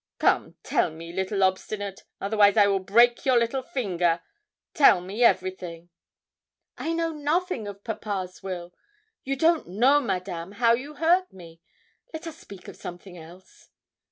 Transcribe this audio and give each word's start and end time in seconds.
Come 0.17 0.55
tell 0.63 0.89
me, 0.89 1.13
little 1.13 1.43
obstinate, 1.43 2.01
otherwise 2.19 2.57
I 2.57 2.65
will 2.65 2.79
break 2.79 3.23
your 3.23 3.37
little 3.37 3.61
finger. 3.61 4.19
Tell 4.73 4.99
me 4.99 5.23
everything.' 5.23 5.89
'I 6.79 6.93
know 6.93 7.11
nothing 7.11 7.67
of 7.67 7.83
papa's 7.83 8.41
will. 8.41 8.73
You 9.23 9.35
don't 9.35 9.67
know, 9.67 9.99
Madame, 10.01 10.53
how 10.53 10.73
you 10.73 10.95
hurt 10.95 11.31
me. 11.31 11.61
Let 12.13 12.25
us 12.25 12.35
speak 12.39 12.67
of 12.67 12.75
something 12.75 13.15
else.' 13.15 13.69